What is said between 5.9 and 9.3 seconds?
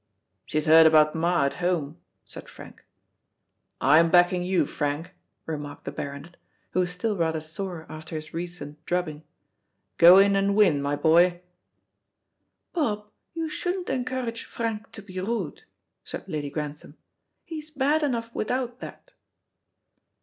Baronet, who was still rather sore after his recent drubbing.